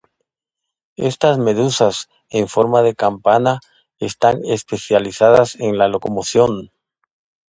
Estas 1.09 1.37
medusas 1.37 1.95
en 2.31 2.45
forma 2.53 2.81
de 2.81 2.95
campana 2.95 3.59
están 3.99 4.43
especializadas 4.45 5.53
en 5.59 5.77
la 5.77 5.89
locomoción. 5.89 6.71